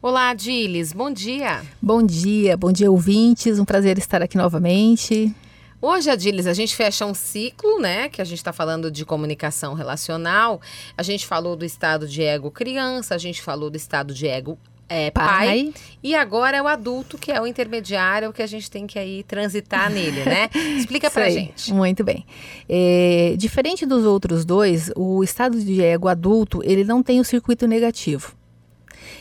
Olá, 0.00 0.30
Adilis, 0.30 0.92
bom 0.92 1.10
dia. 1.10 1.60
Bom 1.82 2.00
dia, 2.04 2.56
bom 2.56 2.70
dia, 2.70 2.88
ouvintes. 2.88 3.58
Um 3.58 3.64
prazer 3.64 3.98
estar 3.98 4.22
aqui 4.22 4.38
novamente. 4.38 5.34
Hoje, 5.82 6.08
Adilis, 6.08 6.46
a 6.46 6.54
gente 6.54 6.76
fecha 6.76 7.04
um 7.04 7.12
ciclo, 7.12 7.80
né? 7.80 8.08
Que 8.08 8.22
a 8.22 8.24
gente 8.24 8.38
está 8.38 8.52
falando 8.52 8.92
de 8.92 9.04
comunicação 9.04 9.74
relacional. 9.74 10.60
A 10.96 11.02
gente 11.02 11.26
falou 11.26 11.56
do 11.56 11.64
estado 11.64 12.06
de 12.06 12.22
ego 12.22 12.48
criança, 12.48 13.16
a 13.16 13.18
gente 13.18 13.42
falou 13.42 13.70
do 13.70 13.76
estado 13.76 14.14
de 14.14 14.28
ego 14.28 14.56
é, 14.88 15.10
pai, 15.10 15.46
pai, 15.46 15.74
e 16.00 16.14
agora 16.14 16.56
é 16.56 16.62
o 16.62 16.68
adulto 16.68 17.18
que 17.18 17.32
é 17.32 17.40
o 17.40 17.46
intermediário 17.46 18.32
que 18.32 18.40
a 18.40 18.46
gente 18.46 18.70
tem 18.70 18.86
que 18.86 19.00
aí 19.00 19.24
transitar 19.24 19.90
nele, 19.90 20.24
né? 20.24 20.48
Explica 20.78 21.10
pra 21.10 21.28
gente. 21.28 21.74
Muito 21.74 22.04
bem. 22.04 22.24
É, 22.68 23.34
diferente 23.36 23.84
dos 23.84 24.04
outros 24.04 24.44
dois, 24.44 24.92
o 24.94 25.24
estado 25.24 25.60
de 25.60 25.82
ego 25.82 26.06
adulto, 26.06 26.62
ele 26.64 26.84
não 26.84 27.02
tem 27.02 27.18
o 27.18 27.24
circuito 27.24 27.66
negativo. 27.66 28.37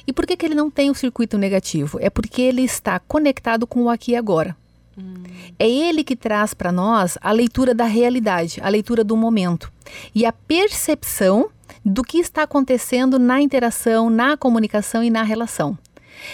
E 0.06 0.14
por 0.14 0.26
que, 0.26 0.38
que 0.38 0.46
ele 0.46 0.56
não 0.56 0.70
tem 0.70 0.90
o 0.90 0.96
circuito 0.96 1.38
negativo? 1.38 1.98
É 2.02 2.10
porque 2.10 2.42
ele 2.42 2.64
está 2.64 3.00
conectado 3.00 3.68
com 3.68 3.84
o 3.84 3.90
aqui 3.90 4.12
e 4.12 4.16
agora. 4.16 4.56
Hum. 4.98 5.24
É 5.60 5.70
ele 5.70 6.04
que 6.04 6.16
traz 6.16 6.54
para 6.54 6.72
nós 6.72 7.18
a 7.22 7.32
leitura 7.32 7.74
da 7.74 7.86
realidade, 7.86 8.60
a 8.64 8.70
leitura 8.70 9.04
do 9.04 9.16
momento 9.16 9.72
e 10.14 10.26
a 10.26 10.32
percepção 10.32 11.50
do 11.86 12.04
que 12.04 12.18
está 12.18 12.44
acontecendo 12.44 13.20
na 13.20 13.42
interação, 13.42 14.10
na 14.10 14.36
comunicação 14.36 15.04
e 15.04 15.10
na 15.10 15.24
relação. 15.24 15.78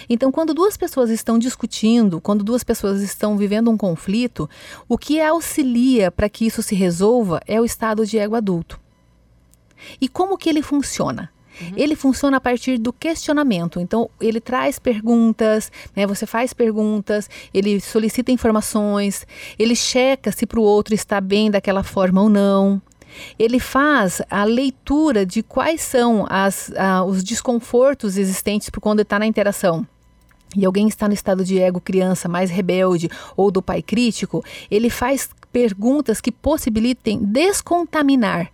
Então, 0.10 0.32
quando 0.32 0.54
duas 0.54 0.77
pessoas 0.77 1.10
estão 1.10 1.38
discutindo, 1.38 2.22
quando 2.22 2.44
duas 2.44 2.63
pessoas 2.63 3.02
estão 3.02 3.38
vivendo 3.38 3.70
um 3.70 3.77
conflito, 3.77 4.49
o 4.88 4.98
que 4.98 5.20
auxilia 5.20 6.10
para 6.10 6.30
que 6.30 6.46
isso 6.46 6.62
se 6.63 6.74
resolva 6.74 7.41
é 7.46 7.60
o 7.60 7.66
estado 7.66 8.05
de 8.05 8.18
ego 8.18 8.35
adulto. 8.35 8.80
E 9.99 10.08
como 10.08 10.38
que 10.38 10.49
ele 10.49 10.62
funciona? 10.62 11.30
Uhum. 11.62 11.73
Ele 11.75 11.95
funciona 11.95 12.38
a 12.38 12.41
partir 12.41 12.77
do 12.77 12.91
questionamento. 12.91 13.80
Então, 13.80 14.09
ele 14.20 14.39
traz 14.39 14.80
perguntas, 14.80 15.71
né? 15.95 16.05
Você 16.07 16.26
faz 16.26 16.53
perguntas, 16.53 17.29
ele 17.53 17.79
solicita 17.79 18.32
informações, 18.32 19.26
ele 19.57 19.76
checa 19.76 20.32
se 20.32 20.45
para 20.45 20.60
o 20.60 20.63
outro 20.63 20.93
está 20.93 21.21
bem 21.21 21.51
daquela 21.51 21.84
forma 21.84 22.21
ou 22.21 22.29
não 22.29 22.82
ele 23.37 23.60
faz 23.60 24.23
a 24.29 24.43
leitura 24.43 25.23
de 25.23 25.43
quais 25.43 25.82
são 25.82 26.26
as, 26.27 26.71
os 27.05 27.23
desconfortos 27.23 28.17
existentes 28.17 28.71
por 28.71 28.79
quando 28.79 29.01
está 29.01 29.20
na 29.20 29.26
interação 29.27 29.85
e 30.55 30.65
alguém 30.65 30.88
está 30.88 31.07
no 31.07 31.13
estado 31.13 31.43
de 31.43 31.60
ego 31.60 31.82
criança 31.82 32.27
mais 32.27 32.49
rebelde 32.49 33.10
ou 33.35 33.49
do 33.49 33.62
pai 33.62 33.82
crítico, 33.82 34.43
ele 34.70 34.90
faz 34.90 35.29
perguntas 35.51 36.21
que 36.21 36.32
possibilitem 36.32 37.20
descontaminar 37.20 38.51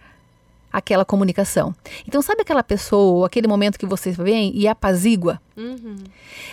aquela 0.72 1.03
comunicação. 1.03 1.73
Então, 2.08 2.22
sabe 2.22 2.42
aquela 2.42 2.64
pessoa, 2.64 3.25
aquele 3.25 3.48
momento 3.48 3.78
que 3.78 3.86
você 3.86 4.12
vem 4.12 4.52
e 4.56 4.67
apazigua? 4.67 5.42
Uhum. 5.58 5.98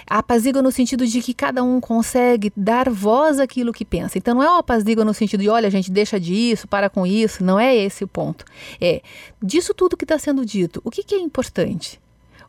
Apazigua 0.07 0.63
no 0.63 0.73
sentido 0.73 1.07
de 1.07 1.21
que 1.21 1.35
cada 1.35 1.63
um 1.63 1.81
consegue 1.81 2.53
dar 2.57 2.91
voz 2.91 3.39
àquilo 3.39 3.73
que 3.73 3.85
pensa. 3.85 4.19
Então, 4.19 4.35
não 4.35 4.43
é 4.43 4.51
o 4.51 4.59
apazigua 4.59 5.05
no 5.05 5.15
sentido 5.15 5.41
de, 5.41 5.49
olha, 5.49 5.71
gente, 5.71 5.91
deixa 5.91 6.19
disso, 6.19 6.67
para 6.67 6.89
com 6.89 7.07
isso. 7.07 7.45
Não 7.45 7.59
é 7.59 7.77
esse 7.77 8.05
o 8.05 8.09
ponto. 8.09 8.45
É, 8.81 9.03
disso 9.43 9.75
tudo 9.75 9.97
que 9.97 10.05
está 10.05 10.19
sendo 10.19 10.45
dito, 10.45 10.81
o 10.85 10.91
que, 10.91 11.03
que 11.03 11.15
é 11.15 11.19
importante? 11.19 12.01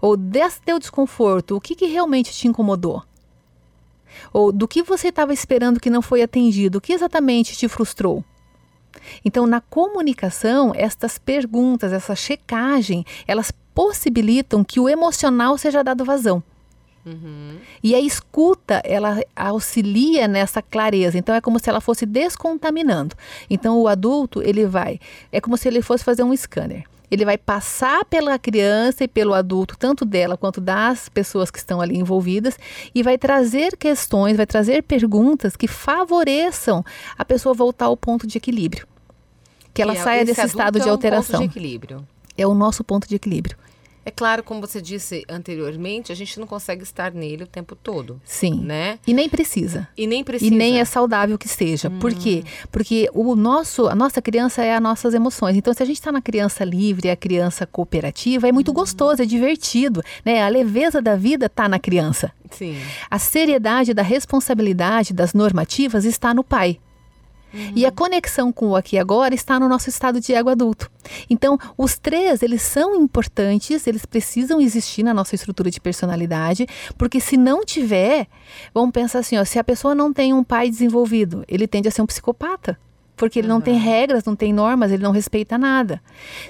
Ou 0.01 0.15
desse 0.15 0.61
teu 0.61 0.79
desconforto, 0.79 1.55
o 1.55 1.61
que, 1.61 1.75
que 1.75 1.85
realmente 1.85 2.31
te 2.31 2.47
incomodou? 2.47 3.03
Ou 4.31 4.51
do 4.51 4.67
que 4.67 4.81
você 4.83 5.09
estava 5.09 5.33
esperando 5.33 5.79
que 5.79 5.89
não 5.89 6.01
foi 6.01 6.21
atendido, 6.21 6.77
o 6.77 6.81
que 6.81 6.93
exatamente 6.93 7.55
te 7.57 7.67
frustrou? 7.67 8.23
Então, 9.23 9.45
na 9.47 9.61
comunicação, 9.61 10.71
estas 10.75 11.17
perguntas, 11.17 11.93
essa 11.93 12.15
checagem, 12.15 13.05
elas 13.27 13.51
possibilitam 13.73 14.63
que 14.63 14.79
o 14.79 14.89
emocional 14.89 15.57
seja 15.57 15.83
dado 15.83 16.03
vazão. 16.03 16.43
Uhum. 17.05 17.57
E 17.81 17.95
a 17.95 18.01
escuta, 18.01 18.81
ela 18.83 19.21
auxilia 19.35 20.27
nessa 20.27 20.61
clareza. 20.61 21.17
Então, 21.17 21.33
é 21.33 21.39
como 21.39 21.59
se 21.59 21.69
ela 21.69 21.79
fosse 21.79 22.05
descontaminando. 22.05 23.15
Então, 23.49 23.79
o 23.79 23.87
adulto, 23.87 24.41
ele 24.41 24.65
vai... 24.65 24.99
É 25.31 25.39
como 25.39 25.55
se 25.57 25.67
ele 25.67 25.81
fosse 25.81 26.03
fazer 26.03 26.23
um 26.23 26.35
scanner. 26.35 26.83
Ele 27.09 27.23
vai 27.23 27.37
passar 27.37 28.03
pela 28.05 28.37
criança 28.37 29.03
e 29.03 29.07
pelo 29.07 29.33
adulto, 29.33 29.77
tanto 29.77 30.03
dela 30.03 30.35
quanto 30.37 30.59
das 30.59 31.09
pessoas 31.09 31.49
que 31.49 31.57
estão 31.57 31.79
ali 31.79 31.97
envolvidas, 31.97 32.57
e 32.93 33.01
vai 33.01 33.17
trazer 33.17 33.77
questões, 33.77 34.37
vai 34.37 34.45
trazer 34.45 34.83
perguntas 34.83 35.55
que 35.55 35.67
favoreçam 35.67 36.83
a 37.17 37.23
pessoa 37.23 37.53
voltar 37.53 37.85
ao 37.85 37.97
ponto 37.97 38.27
de 38.27 38.37
equilíbrio 38.37 38.87
que 39.77 39.81
ela 39.83 39.95
saia 39.95 40.25
desse 40.25 40.43
estado 40.43 40.79
de 40.79 40.89
alteração. 40.89 41.35
É 41.35 41.43
ponto 41.43 41.51
de 41.51 41.57
equilíbrio. 41.59 42.07
É 42.35 42.47
o 42.47 42.55
nosso 42.55 42.83
ponto 42.83 43.07
de 43.07 43.15
equilíbrio. 43.15 43.55
É 44.07 44.11
claro, 44.11 44.41
como 44.41 44.61
você 44.61 44.81
disse 44.81 45.25
anteriormente, 45.27 46.13
a 46.13 46.15
gente 46.15 46.39
não 46.39 46.47
consegue 46.47 46.81
estar 46.81 47.11
nele 47.11 47.43
o 47.43 47.47
tempo 47.47 47.75
todo. 47.75 48.21
Sim. 48.23 48.61
Né? 48.61 48.99
E 49.05 49.13
nem 49.13 49.27
precisa. 49.27 49.85
E 49.97 50.07
nem 50.07 50.23
precisa. 50.23 50.49
E 50.49 50.57
nem 50.57 50.79
é 50.79 50.85
saudável 50.85 51.37
que 51.37 51.49
seja. 51.49 51.89
Hum. 51.89 51.99
Por 51.99 52.13
quê? 52.13 52.41
Porque 52.71 53.09
o 53.13 53.35
nosso, 53.35 53.85
a 53.85 53.93
nossa 53.93 54.21
criança 54.21 54.63
é 54.63 54.73
as 54.73 54.81
nossas 54.81 55.13
emoções. 55.13 55.57
Então, 55.57 55.73
se 55.73 55.83
a 55.83 55.85
gente 55.85 55.97
está 55.97 56.09
na 56.09 56.21
criança 56.21 56.63
livre, 56.63 57.09
a 57.09 57.17
criança 57.17 57.65
cooperativa, 57.65 58.47
é 58.47 58.51
muito 58.53 58.71
hum. 58.71 58.75
gostoso, 58.75 59.21
é 59.21 59.25
divertido. 59.25 60.01
Né? 60.23 60.41
A 60.41 60.47
leveza 60.47 61.01
da 61.01 61.17
vida 61.17 61.47
está 61.47 61.67
na 61.67 61.77
criança. 61.77 62.31
Sim. 62.49 62.77
A 63.11 63.19
seriedade 63.19 63.93
da 63.93 64.03
responsabilidade 64.03 65.13
das 65.13 65.33
normativas 65.33 66.05
está 66.05 66.33
no 66.33 66.45
pai. 66.45 66.79
Uhum. 67.53 67.73
E 67.75 67.85
a 67.85 67.91
conexão 67.91 68.51
com 68.51 68.69
o 68.69 68.75
aqui 68.75 68.95
e 68.95 68.99
agora 68.99 69.33
está 69.33 69.59
no 69.59 69.69
nosso 69.69 69.89
estado 69.89 70.19
de 70.19 70.33
ego 70.33 70.49
adulto. 70.49 70.91
Então, 71.29 71.57
os 71.77 71.97
três, 71.97 72.43
eles 72.43 72.61
são 72.61 72.95
importantes, 72.95 73.87
eles 73.87 74.05
precisam 74.05 74.59
existir 74.59 75.03
na 75.03 75.13
nossa 75.13 75.35
estrutura 75.35 75.71
de 75.71 75.79
personalidade, 75.79 76.67
porque 76.97 77.19
se 77.19 77.37
não 77.37 77.63
tiver, 77.63 78.27
vamos 78.73 78.91
pensar 78.91 79.19
assim, 79.19 79.37
ó, 79.37 79.45
se 79.45 79.57
a 79.57 79.63
pessoa 79.63 79.95
não 79.95 80.11
tem 80.11 80.33
um 80.33 80.43
pai 80.43 80.69
desenvolvido, 80.69 81.43
ele 81.47 81.67
tende 81.67 81.87
a 81.87 81.91
ser 81.91 82.01
um 82.01 82.05
psicopata 82.05 82.77
porque 83.17 83.39
ele 83.39 83.47
uhum. 83.47 83.55
não 83.55 83.61
tem 83.61 83.77
regras, 83.77 84.23
não 84.23 84.35
tem 84.35 84.53
normas, 84.53 84.91
ele 84.91 85.03
não 85.03 85.11
respeita 85.11 85.57
nada. 85.57 86.01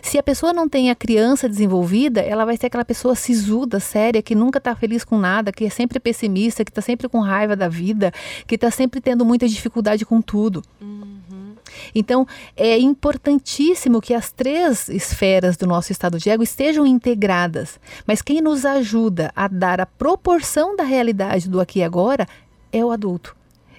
Se 0.02 0.20
a 0.20 0.24
pessoa 0.24 0.54
não 0.54 0.68
tem 0.68 0.92
a 0.92 0.96
criança 0.96 1.48
desenvolvida, 1.48 2.22
ela 2.22 2.46
vai 2.46 2.58
ser 2.58 2.68
aquela 2.68 2.86
pessoa 2.86 3.16
sisuda, 3.16 3.80
séria, 3.80 4.22
que 4.22 4.36
nunca 4.36 4.58
está 4.60 4.76
feliz 4.76 5.04
com 5.04 5.18
nada, 5.18 5.52
que 5.52 5.66
é 5.66 5.70
sempre 5.70 6.00
pessimista, 6.00 6.64
que 6.64 6.70
está 6.70 6.82
sempre 6.82 7.08
com 7.08 7.20
raiva 7.22 7.56
da 7.56 7.70
vida, 7.70 8.12
que 8.46 8.56
está 8.56 8.70
sempre 8.70 9.00
tendo 9.00 9.26
muita 9.26 9.48
dificuldade 9.48 10.06
com 10.06 10.22
tudo. 10.22 10.62
Uhum. 10.82 11.56
Então, 11.96 12.28
é 12.56 12.78
importantíssimo 12.78 14.02
que 14.02 14.14
as 14.14 14.32
três 14.32 14.90
esferas 14.90 15.56
do 15.58 15.66
nosso 15.66 15.92
estado 15.92 16.20
de 16.20 16.30
ego 16.30 16.44
estejam 16.44 16.86
integradas. 16.86 17.80
Mas 18.06 18.22
quem 18.22 18.42
nos 18.42 18.66
ajuda 18.66 19.32
a 19.36 19.48
dar 19.48 19.80
a 19.80 19.86
proporção 19.86 20.76
da 20.76 20.84
realidade 20.84 21.50
do 21.50 21.62
aqui 21.62 21.80
e 21.80 21.84
agora 21.84 22.28
é 22.72 22.84
o 22.84 22.92
adulto. 22.92 23.36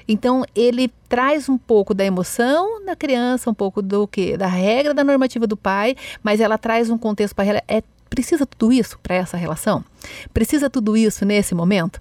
Então, 0.09 0.43
ele 0.57 0.91
traz 1.09 1.49
um 1.49 1.59
pouco 1.59 1.93
da 1.93 2.05
emoção 2.05 2.85
da 2.85 2.97
criança, 2.97 3.51
um 3.51 3.55
pouco 3.55 3.83
do 3.83 4.09
que 4.09 4.37
da 4.37 4.47
regra 4.47 4.95
da 4.95 5.05
normativa 5.05 5.47
do 5.47 5.57
pai, 5.57 5.95
mas 6.23 6.41
ela 6.41 6.57
traz 6.57 6.89
um 6.89 6.97
contexto 6.97 7.35
para 7.35 7.63
é 7.69 7.83
precisa 8.09 8.47
tudo 8.47 8.73
isso 8.73 8.99
para 9.03 9.15
essa 9.15 9.37
relação? 9.37 9.85
Precisa 10.33 10.71
tudo 10.71 10.97
isso 10.97 11.25
nesse 11.25 11.55
momento? 11.55 12.01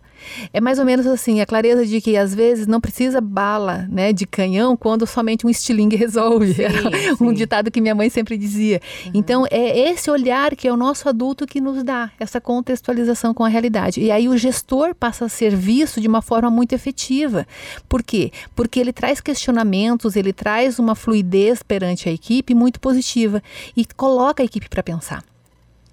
É 0.52 0.60
mais 0.60 0.80
ou 0.80 0.86
menos 0.86 1.06
assim, 1.06 1.42
a 1.42 1.46
clareza 1.46 1.86
de 1.86 2.02
que 2.02 2.18
às 2.18 2.34
vezes 2.34 2.68
não 2.68 2.82
precisa 2.82 3.22
bala 3.22 3.88
né, 3.90 4.12
de 4.12 4.26
canhão 4.26 4.76
quando 4.76 5.06
somente 5.06 5.46
um 5.46 5.50
estilingue 5.50 5.96
resolve. 5.98 6.54
Sim, 6.54 6.64
um 7.22 7.30
sim. 7.30 7.34
ditado 7.34 7.72
que 7.72 7.82
minha 7.82 7.96
mãe 7.96 8.10
sempre 8.10 8.38
dizia. 8.38 8.82
Uhum. 9.06 9.12
Então, 9.14 9.46
é 9.50 9.90
esse 9.90 10.10
olhar 10.10 10.56
que 10.56 10.68
é 10.68 10.74
o 10.74 10.78
nosso 10.78 11.08
adulto 11.08 11.46
que 11.46 11.62
nos 11.62 11.84
dá 11.84 12.12
essa 12.20 12.42
contextualização 12.42 13.34
com 13.34 13.44
a 13.44 13.48
realidade. 13.48 14.02
E 14.02 14.12
aí 14.12 14.28
o 14.28 14.38
gestor 14.38 14.96
passa 14.96 15.26
a 15.26 15.30
ser 15.30 15.56
visto 15.56 16.02
de 16.02 16.08
uma 16.08 16.22
forma 16.22 16.50
muito 16.50 16.74
efetiva. 16.74 17.46
Por 17.88 18.04
quê? 18.04 18.32
Porque 18.56 18.80
ele 18.80 18.94
traz 18.94 19.22
questionamentos, 19.22 20.16
ele 20.16 20.34
traz 20.34 20.80
uma 20.80 20.96
fluidez 20.96 21.62
perante 21.64 22.10
a 22.10 22.12
equipe 22.12 22.54
muito 22.54 22.80
positiva 22.80 23.42
e 23.76 23.86
coloca 23.86 24.42
a 24.42 24.46
equipe 24.46 24.70
para 24.70 24.84
pensar. 24.84 25.24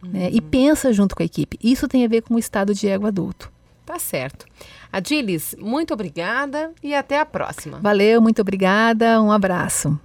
Uhum. 0.05 0.11
Né, 0.13 0.31
e 0.33 0.41
pensa 0.41 0.93
junto 0.93 1.17
com 1.17 1.23
a 1.23 1.27
equipe. 1.27 1.59
Isso 1.63 1.89
tem 1.89 2.05
a 2.05 2.09
ver 2.09 2.23
com 2.23 2.35
o 2.35 2.39
estado 2.39 2.75
de 2.75 2.87
ego 2.89 3.07
adulto. 3.07 3.53
Tá 3.85 3.99
certo. 3.99 4.47
Adilis, 4.91 5.55
muito 5.59 5.93
obrigada 5.93 6.73
e 6.83 6.95
até 6.95 7.19
a 7.19 7.27
próxima. 7.27 7.79
Valeu, 7.81 8.21
muito 8.21 8.41
obrigada. 8.41 9.21
Um 9.21 9.31
abraço. 9.31 9.99